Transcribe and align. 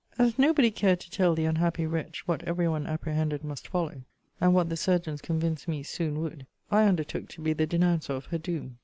As 0.17 0.39
nobody 0.39 0.71
cared 0.71 0.99
to 1.01 1.11
tell 1.11 1.35
the 1.35 1.45
unhappy 1.45 1.85
wretch 1.85 2.27
what 2.27 2.41
every 2.45 2.67
one 2.67 2.87
apprehended 2.87 3.43
must 3.43 3.67
follow, 3.67 4.01
and 4.41 4.51
what 4.55 4.67
the 4.69 4.75
surgeons 4.75 5.21
convinced 5.21 5.67
me 5.67 5.83
soon 5.83 6.19
would, 6.21 6.47
I 6.71 6.85
undertook 6.87 7.29
to 7.29 7.41
be 7.43 7.53
the 7.53 7.67
denouncer 7.67 8.13
of 8.13 8.25
her 8.33 8.39
doom. 8.39 8.77